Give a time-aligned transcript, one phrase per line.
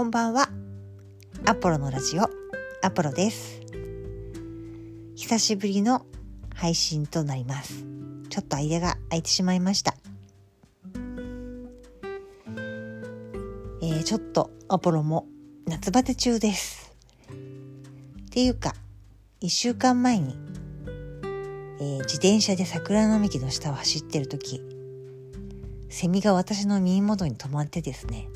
[0.00, 0.48] こんばんは。
[1.44, 2.22] アポロのラジオ、
[2.80, 3.60] アポロです。
[5.14, 6.06] 久しぶりの
[6.54, 7.84] 配信となります。
[8.30, 9.94] ちょっと間が空いてしまいました。
[13.82, 15.26] えー、ちょっとアポロも
[15.66, 16.96] 夏バテ中です。
[17.30, 17.34] っ
[18.30, 18.74] ていうか、
[19.42, 20.34] 一週間前に、
[21.78, 24.62] えー自転車で桜並木の下を走ってる時
[25.90, 28.28] セミが私の耳元に止まってですね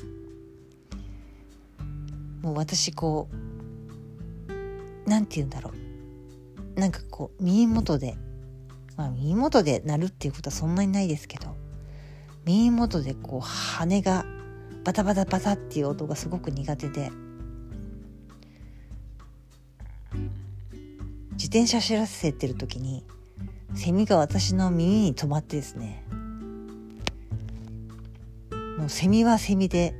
[2.45, 3.27] もう私こ
[5.05, 5.71] うなんて言うんだろ
[6.77, 6.79] う。
[6.79, 8.17] なんかこう耳元で
[8.97, 11.55] まあ耳元で鳴るっていうことはそんなにないですけど
[12.45, 14.25] 耳元でこう羽が
[14.83, 17.11] バタバタバタっていう音がすごく苦手で
[21.31, 23.03] 自転車走らせてる時に
[23.73, 26.03] セミが私の耳に止まってですね
[28.77, 29.95] もうセミはセミで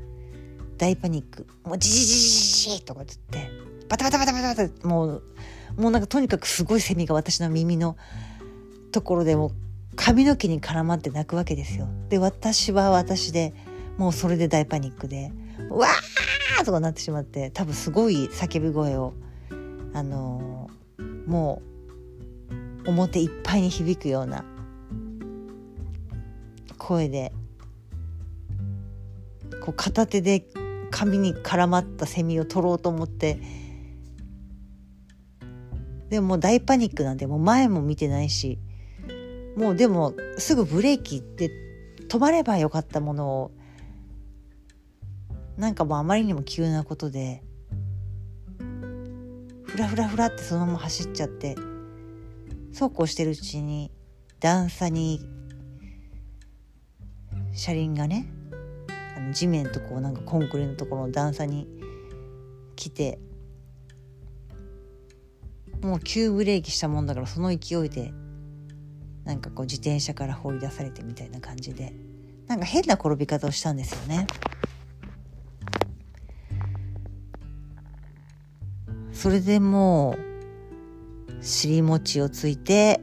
[0.78, 1.48] 大パニック。
[1.64, 3.50] もうジジジジジとか言って。
[3.90, 4.88] バタバタバタバタバタ。
[4.88, 5.24] もう
[5.78, 7.98] もうなんかとにかくすごいセミが私の耳の
[8.92, 9.52] ところでも
[9.96, 11.88] 髪の毛に絡まって鳴くわけですよ。
[12.10, 13.54] で私は私で
[13.98, 15.32] もうそれで大パニックで
[15.70, 19.14] わーとかなってしまって多分すごい叫び声を
[19.94, 20.76] あのー
[21.26, 21.62] も
[22.86, 24.46] う表いっぱいに響くような
[26.78, 27.32] 声で
[29.64, 30.46] こう片手で
[30.96, 33.38] 髪に絡まったセミを取ろうと思って。
[36.10, 38.60] でも大パニックなんでもう前も見てないし。
[39.58, 41.50] もうでもすぐブレーキで
[42.08, 43.52] 止まればよかったものを。
[45.58, 47.44] なんかもうあまりにも急なことで。
[49.66, 51.58] フラフラフラってそのまま走っちゃって。
[52.72, 53.92] そうこうしてるうちに
[54.40, 55.20] 段差に
[57.54, 58.28] 車輪がね
[59.26, 61.68] の地面とこうなんかコンクリのところの段差に
[62.76, 63.20] 来て
[65.82, 68.14] もう急ブレーキしたもんだからその勢いで
[69.24, 71.94] なんかこう自転車から放り出されてみたいな感じで
[72.48, 74.28] なんか変な転び方をしたんですよね。
[79.12, 83.02] それでもう尻餅をついて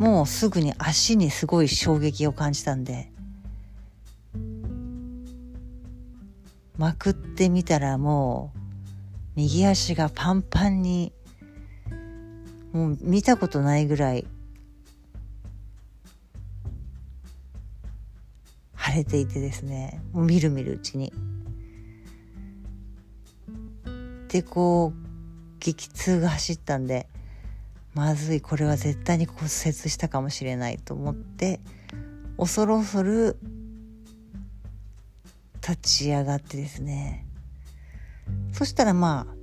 [0.00, 3.12] もうすぐに足にすごい衝撃を感じたんで
[6.78, 8.58] まくってみたらもう
[9.36, 11.12] 右足がパンパンに
[12.72, 14.26] もう見たことないぐらい
[18.82, 21.12] 腫れていてですねもうみるみるうちに。
[24.28, 27.06] でこう激痛が走ったんで
[27.94, 28.40] まずい。
[28.40, 31.60] これは絶対に骨折したかもしれないと思って
[32.38, 33.36] 恐る恐る
[35.66, 37.26] 立ち上がってですね。
[38.52, 39.34] そしたらまあ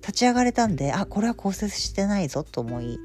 [0.00, 2.98] 立ち上がれたんであこれは骨折してないぞと思い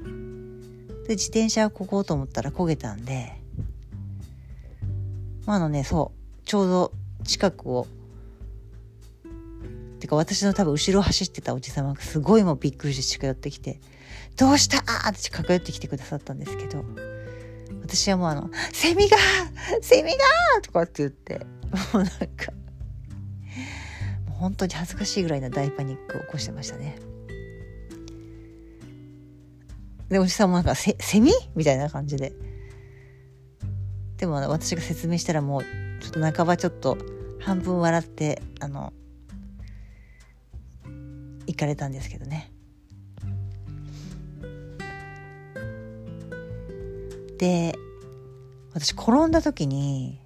[1.06, 3.32] で自転車をここうと思ったら焦げたんで
[5.46, 6.92] まああのねそうちょうど
[7.24, 7.86] 近くを
[10.00, 13.80] てか私の多分後ろ走ってたおじさまがすごいもうびっくりして近寄ってきて
[14.36, 14.78] 「どうした?」
[15.08, 16.84] って近寄ってきてくださったんですけど
[17.82, 19.16] 私はもうあの「セミが
[19.80, 20.18] セミが!」
[20.62, 21.38] とかって言って
[21.92, 22.52] もうなんか
[24.26, 26.98] もう本当に恥ずかしいぐらいな大パニックを起こしてましたね。
[30.08, 32.32] でおじさんもなんかセ「セミ?」みたいな感じで
[34.18, 35.62] でも私が説明したらもう
[36.00, 36.96] ちょっと半ばちょっと
[37.40, 38.92] 半分笑ってあの
[41.46, 42.52] 行かれたんですけどね。
[47.38, 47.74] で
[48.72, 50.20] 私転んだ時に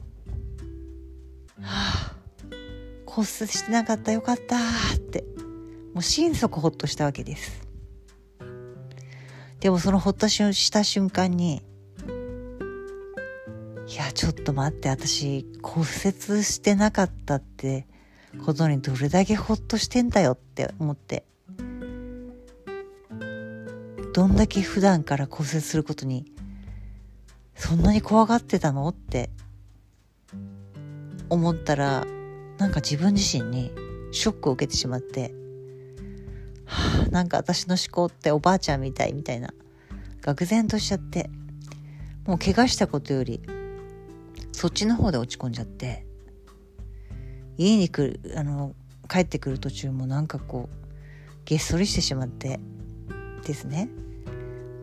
[1.60, 2.16] 「はあ
[3.06, 4.56] 骨折してなかったよかった」
[4.96, 5.24] って
[5.92, 7.64] もう心底ほっとしたわけです。
[9.60, 11.62] でもそのほっとした瞬間に
[13.88, 17.86] 「いやちょっと待って私骨折してなかったって」
[18.44, 21.24] ことにどれだけほっとしてんだよって思って
[24.14, 26.24] どんだけ普段から骨折することに
[27.56, 28.88] そんなに怖がってたの？
[28.88, 29.28] って
[31.28, 32.04] 思ったら
[32.58, 33.72] なんか自分自身に
[34.12, 35.34] ショックを受けてしまって、
[36.64, 39.52] はあ、なんか私の思考っておばあちゃんみたいみたいな
[40.22, 41.28] 愕然としちゃって
[42.24, 43.40] もう怪我したことより
[44.52, 46.06] そっちの方で落ち込んじゃって
[47.58, 48.76] 家に来るあの
[49.08, 50.76] 帰ってくる途中もなんかこう
[51.46, 52.60] げっそりしてしまって
[53.44, 53.88] ですね。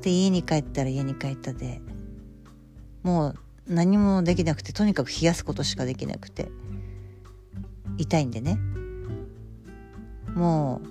[0.02, 1.81] で家に帰ったら家に帰ったで。
[3.04, 3.36] もう
[3.68, 6.50] 何もできなくてとにかく冷やすことしかできなくて。
[7.98, 8.58] 痛いんでね。
[10.34, 10.88] もう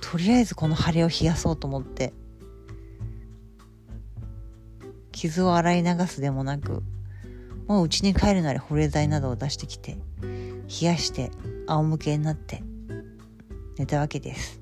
[0.00, 2.12] とりあえずこの腫れを冷やそうと思って。
[5.12, 6.82] 傷を洗い流すでもなく
[7.66, 11.30] もう家に帰るなり保冷剤などを出してきて冷やして。
[11.66, 12.62] 仰向けになって
[13.78, 14.60] 寝たわけです。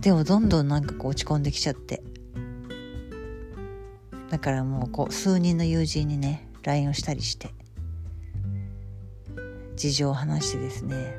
[0.00, 2.02] でもどんどんなんかこう落ち込んできちゃって。
[4.30, 7.50] だからもうこう数人の友人にね LINE をしたりして。
[9.76, 11.18] 事情を話してですね。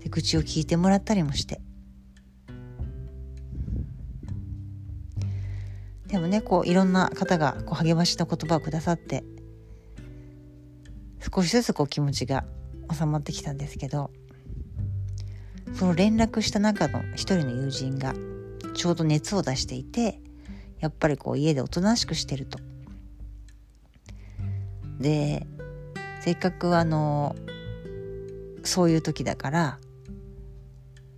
[0.00, 1.60] で愚痴を聞いてもらったりもして。
[6.06, 9.24] でもねこういろんな方がこう励ましの言葉をくださって
[11.34, 12.44] 少しずつこう気持ちが
[12.92, 14.10] 収まってきたんですけど
[15.74, 18.14] その連絡した中の一人の友人が
[18.74, 20.20] ちょうど熱を出していて
[20.80, 22.58] やっぱりこう家でおとなしくしてると。
[25.00, 25.46] で
[26.20, 27.34] せっかくあの
[28.62, 29.78] そういう時だから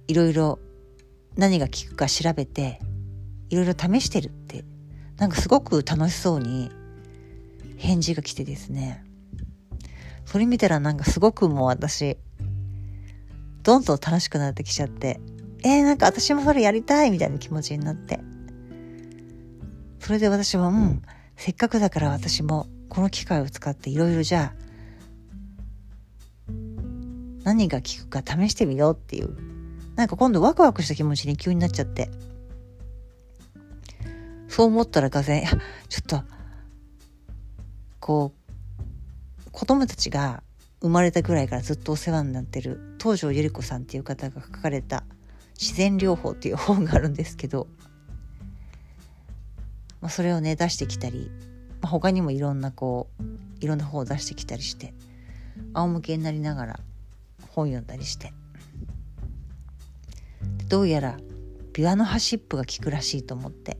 [0.09, 0.59] いろいろ
[1.37, 2.81] 何が効くか調べて
[3.51, 4.65] いろいろ試してるって
[5.19, 6.71] なんかすごく楽しそうに
[7.77, 9.05] 返事が来てですね
[10.27, 12.17] それ見たらなんかすごくもう私
[13.63, 15.21] どんどん楽しくなってきちゃって
[15.65, 18.21] えー、なんか私もそれやりたいみたいな気持ちになって。
[19.99, 21.01] それで私はうん
[21.37, 24.65] せっかくだから私もこの機会を使っていろいろじゃあ
[27.43, 29.35] 何が効くか試してみようっていう。
[29.97, 32.11] なんか今度ワクワクした気持ちに急になっちゃって。
[34.49, 35.45] そう思ったらがぜ
[35.89, 36.23] ちょっと
[37.99, 38.44] こう
[39.55, 40.43] 子供たちが
[40.81, 45.05] 生まれたぐらいからずっとお世話になってる東條百合子さんっていう方が書かれた
[45.57, 47.69] 「自然療法」っていう本があるんですけど、
[50.01, 51.31] まあ、それをね出してきたり、
[51.81, 53.25] まあ、他にもいろんなこう
[53.61, 54.93] いろんな本を出してきたりして
[55.73, 56.81] 仰向けになりながら
[57.53, 58.33] 本読んだりして。
[60.69, 61.17] どうやら
[61.73, 63.79] ビワの葉湿布が効くらしいと思って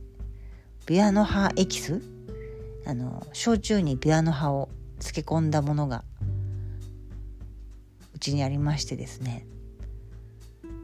[0.85, 2.01] ビワの葉エキス？
[2.85, 4.69] あの焼酎にビワの葉を
[5.05, 6.03] 漬け込んだものが
[8.13, 9.45] うちにありましてですね。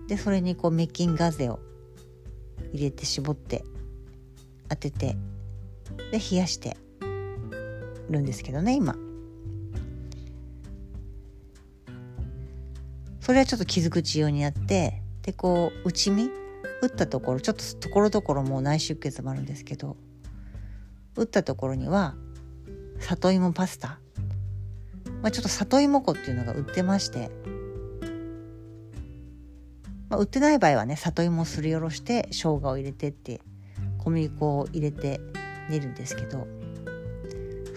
[0.08, 1.60] でそれにこう滅菌ガゼを
[2.74, 3.64] 入れて絞って
[4.70, 5.16] 当てて
[6.12, 6.78] で冷やして
[8.10, 8.96] るんですけどね今。
[13.22, 16.30] それはちょっと傷口用にやってでこう内身？
[16.82, 19.96] 打ったところちょっとところどころもう内出血もあるんですけど
[21.16, 22.16] 打ったところには
[23.00, 24.00] 里芋パスタ
[25.22, 27.30] まあ、ちょっと里芋粉っていうのが売ってまして、
[30.10, 33.42] まあ、売ってない場合はね里芋すりおろして生姜を入れてって
[34.00, 35.22] 小麦粉を入れて
[35.70, 36.48] 練るんですけど。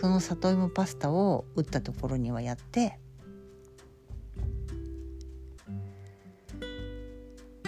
[0.04, 2.98] その里芋パスタを打ったところにはやって。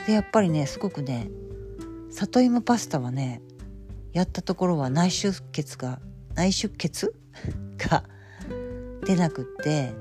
[0.06, 1.30] でやっぱりねすごくね
[2.10, 3.40] 里芋パスタはね
[4.12, 5.98] やったところは内出血が
[6.34, 7.14] 内出血？
[7.88, 8.04] が
[9.06, 9.94] 出なくって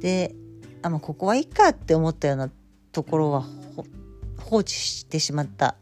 [0.00, 0.34] で
[0.82, 2.50] あもうここはいいかって思ったような
[2.92, 3.44] ところは
[4.38, 5.76] 放置してしまった、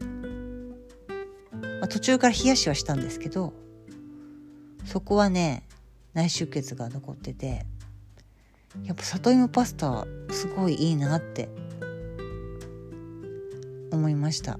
[0.00, 3.52] まあ、途中から冷やしはしたんですけど
[4.84, 5.62] そこはね
[6.14, 7.66] 内出血が残ってて
[8.84, 11.48] やっぱ里芋パスタすごいいいなって
[13.92, 14.58] 思いました。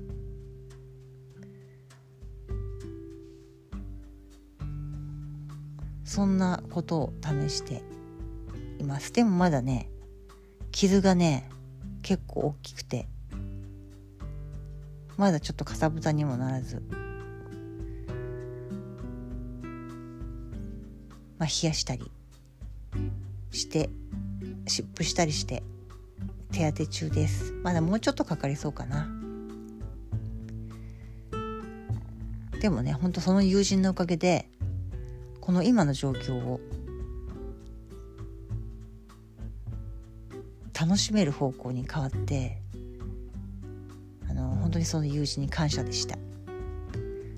[6.16, 7.82] そんなことを試して
[8.78, 9.12] います。
[9.12, 9.90] でもまだね
[10.73, 11.46] 傷がね
[12.00, 13.06] 結構大きくて
[15.18, 16.82] まだちょっとかさぶたにもならず
[21.37, 22.11] まあ冷やしたり
[23.50, 23.90] して
[24.66, 25.62] 湿布したりして
[26.50, 27.52] 手当て中です。
[27.62, 29.06] まだもうちょっとかかりそうかな。
[32.62, 34.49] でもねほんとその友人のおかげで
[35.46, 36.60] この今の状況を
[40.78, 42.60] 楽しめる方向に変わって
[44.28, 46.18] あの本当にその友人に感謝でした。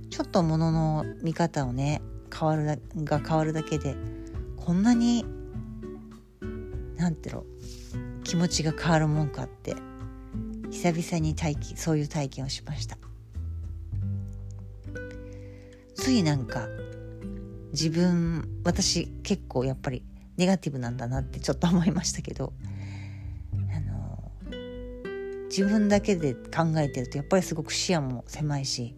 [0.09, 2.01] ちょっとものの見方をね
[2.35, 3.95] 変わるだが変わるだけで
[4.57, 5.27] こんなに
[6.97, 7.45] なんてろ
[8.25, 9.77] 気持ちが変わるもんかって
[10.71, 12.97] 久々に体験そういう体験をしました。
[15.95, 16.69] ついなんか
[17.73, 20.05] 自分私結構やっぱり
[20.37, 22.53] ネガティブなんだなってちょっと思いましたけど
[23.53, 24.33] あの
[25.49, 28.95] 自分だけで考えてるとやっぱりすごく視野も狭いし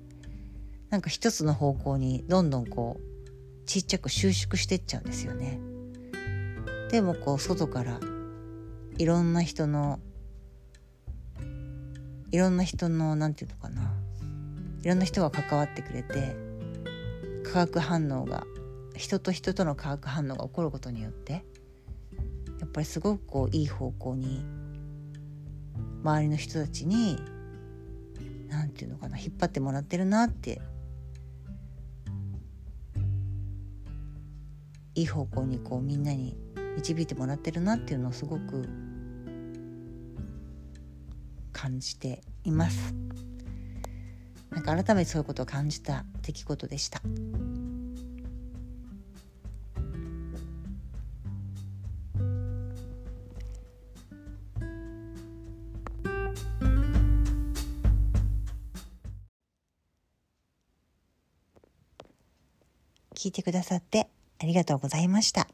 [0.90, 3.10] なんか一つの方向にどんどんこう
[3.66, 5.60] ちっちゃく収縮してっちゃうんですよね。
[6.90, 8.00] でもこう外から
[8.98, 10.00] いろんな人の
[12.32, 13.94] いろんな人の何て言うのかな
[14.82, 16.34] いろんな人が関わってくれて
[17.44, 18.44] 化学反応が
[18.96, 21.44] 人と人との化学反応が起こることによって
[22.60, 24.44] やっぱりすごくこういい方向に
[26.02, 27.18] 周りの人たちに
[28.48, 30.60] 何て言うのかな引っ張ってもらってるなって
[34.94, 36.36] いい方向にこうみんなに
[36.76, 38.68] 導いてもらってるなっていうのをすごく
[41.52, 42.94] 感じています。
[44.50, 47.00] なんか改めてそういうことを感じた出来事でした。
[63.20, 64.08] 聞いてくださって
[64.38, 65.46] ありがとうございました。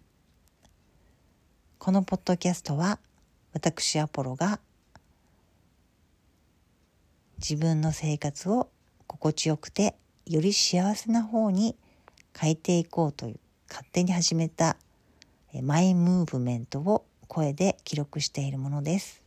[1.78, 3.00] このポッドキャストは
[3.52, 4.60] 私アポロが
[7.38, 8.70] 自分の生活を
[9.08, 9.96] 心地よくて
[10.26, 11.74] より幸せな方に
[12.38, 14.76] 変えていこうという勝手に始めた
[15.60, 19.24] マイムーブメントを声で記録しているものです。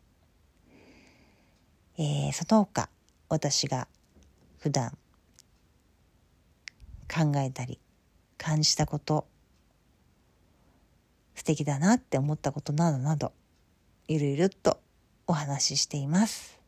[1.97, 2.87] えー、その他
[3.27, 3.89] 私が
[4.59, 4.97] 普段
[7.13, 7.81] 考えたり
[8.39, 9.27] 感じたこと
[11.35, 13.33] 素敵だなって思ったことなどなど
[14.07, 14.79] ゆるゆるっと
[15.27, 16.59] お話ししています。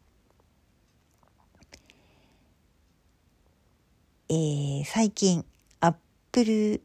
[4.29, 5.43] えー、最近
[5.79, 5.95] アッ
[6.31, 6.81] プル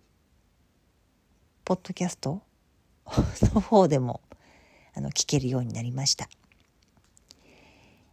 [1.64, 2.42] ポッドキャスト
[3.54, 4.20] の方でも
[4.94, 6.28] あの聞けるようになりました。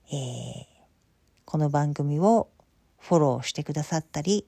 [0.09, 0.65] えー、
[1.45, 2.49] この番組を
[2.99, 4.45] フォローしてくださったり、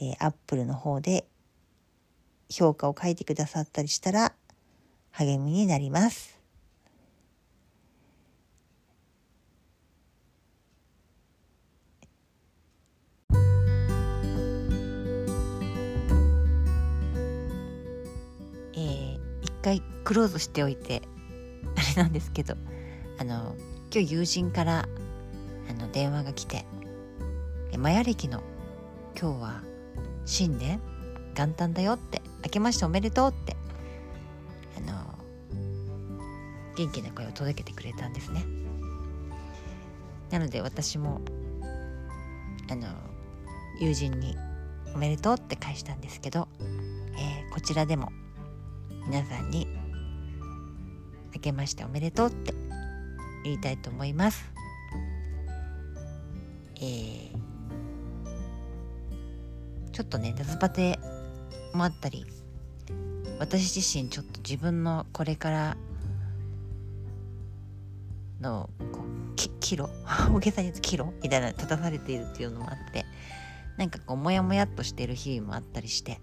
[0.00, 1.26] えー、アップルの方で
[2.50, 4.32] 評価を書いてくださったりしたら
[5.12, 6.40] 励みになります。
[18.76, 21.02] えー、一回クローズしておいて
[21.76, 22.56] あれなんですけど
[23.18, 23.54] あの
[23.92, 24.88] 今日友人から
[25.70, 26.66] あの電話が来て
[27.78, 28.42] マヤ歴の
[29.18, 29.62] 今日は
[30.24, 30.80] 新年
[31.34, 33.56] 元旦だよって明けましておめでとうって
[34.76, 35.18] あの
[36.76, 38.44] 元気な声を届けてくれたんですね。
[40.30, 41.20] なので私も
[42.70, 42.88] あの
[43.80, 44.36] 友人に
[44.94, 46.48] 「おめでとう」って返したんですけど、
[47.16, 48.12] えー、こちらでも
[49.06, 49.66] 皆さんに
[51.34, 52.52] 「明けましておめでとう」って
[53.44, 54.52] 言いたいと思います。
[56.76, 57.30] えー、
[59.92, 60.98] ちょっとね夏バテ
[61.72, 62.26] もあったり
[63.38, 65.76] 私自身ちょっと自分のこれから
[68.40, 69.00] のこ
[69.32, 69.90] うキキロ
[70.32, 73.04] 大げさに言うとキロみたいな立たされているっていうのもあって
[73.76, 76.20] なんかこうモヤモヤっとしてる日々もあったりして。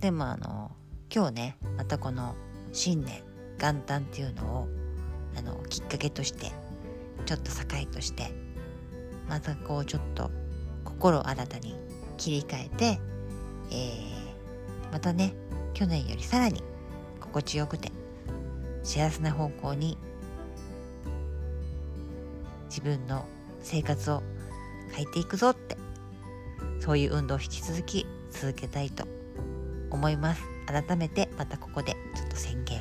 [0.00, 0.72] でもあの
[1.12, 2.36] 今日ねまたこの
[2.72, 3.22] 新年
[3.58, 4.68] 元旦っていうのを
[5.36, 6.52] あのきっかけとして
[7.24, 8.30] ちょっと境として
[9.26, 10.30] またこうちょっと
[10.84, 11.74] 心を新たに
[12.18, 13.00] 切り替えて
[13.70, 14.15] えー、
[14.96, 15.34] またね
[15.74, 16.62] 去年よりさらに
[17.20, 17.92] 心地よくて
[18.82, 19.98] 幸せな方向に
[22.70, 23.26] 自分の
[23.60, 24.22] 生活を
[24.94, 25.76] 変えていくぞって
[26.80, 29.04] そういう運動を引き続き続けたいと
[29.90, 30.42] 思います。
[30.66, 32.80] 改めてまたここでちょっと宣言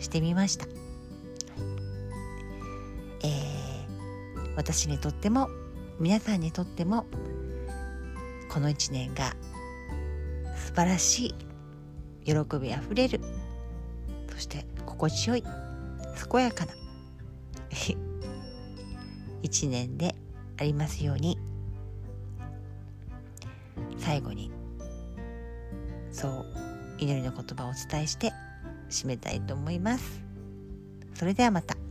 [0.00, 0.66] してみました、
[3.22, 5.48] えー、私にとっても
[6.00, 7.06] 皆さんにとっても
[8.50, 9.36] この1年が
[10.56, 11.51] 素晴らしい
[12.24, 13.20] 喜びあふれる。
[14.30, 16.72] そして心地よい健やかな
[19.42, 20.14] 一年で
[20.58, 21.38] ありますように。
[23.98, 24.50] 最後に
[26.10, 26.46] そう
[26.98, 28.32] 祈りの言葉をお伝えして
[28.90, 30.22] 締めたいと思います。
[31.14, 31.81] それではまた。